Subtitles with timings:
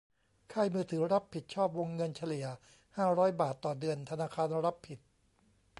[0.53, 2.45] ค่ายมือถือรับผิดชอบวงเงินเฉลี่ย
[2.97, 4.99] ห้าร้อยบาทต่อเดือน ธนาคารรับผิด